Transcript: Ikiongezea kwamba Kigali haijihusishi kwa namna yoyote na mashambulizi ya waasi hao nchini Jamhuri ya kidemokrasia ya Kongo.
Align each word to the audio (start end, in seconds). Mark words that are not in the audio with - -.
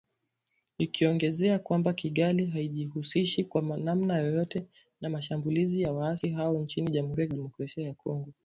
Ikiongezea 0.77 1.59
kwamba 1.59 1.93
Kigali 1.93 2.45
haijihusishi 2.45 3.43
kwa 3.43 3.61
namna 3.61 4.19
yoyote 4.19 4.65
na 5.01 5.09
mashambulizi 5.09 5.81
ya 5.81 5.93
waasi 5.93 6.29
hao 6.29 6.57
nchini 6.59 6.91
Jamhuri 6.91 7.21
ya 7.21 7.27
kidemokrasia 7.27 7.87
ya 7.87 7.93
Kongo. 7.93 8.33